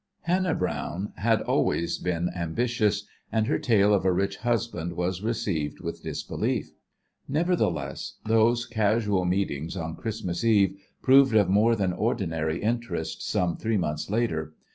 [0.21, 5.79] Hannah Browne had always been ambitious, and her tale of a rich husband was received
[5.79, 6.71] with disbelief.
[7.27, 13.77] Nevertheless, those casual meetings on Christmas Eve proved of more than ordinary interest some three
[13.77, 14.55] months later.